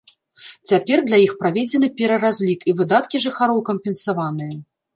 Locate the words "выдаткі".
2.81-3.23